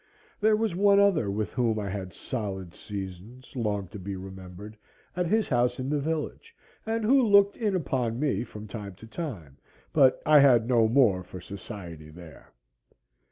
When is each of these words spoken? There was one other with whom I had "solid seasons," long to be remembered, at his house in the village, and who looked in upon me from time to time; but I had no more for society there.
There 0.39 0.55
was 0.55 0.75
one 0.75 0.99
other 0.99 1.29
with 1.29 1.51
whom 1.51 1.77
I 1.77 1.87
had 1.87 2.11
"solid 2.11 2.73
seasons," 2.73 3.55
long 3.55 3.87
to 3.89 3.99
be 3.99 4.15
remembered, 4.15 4.75
at 5.15 5.27
his 5.27 5.47
house 5.47 5.79
in 5.79 5.91
the 5.91 5.99
village, 5.99 6.55
and 6.87 7.03
who 7.05 7.21
looked 7.21 7.55
in 7.55 7.75
upon 7.75 8.19
me 8.19 8.43
from 8.43 8.65
time 8.65 8.95
to 8.95 9.05
time; 9.05 9.57
but 9.93 10.19
I 10.25 10.39
had 10.39 10.67
no 10.67 10.87
more 10.87 11.21
for 11.21 11.39
society 11.39 12.09
there. 12.09 12.51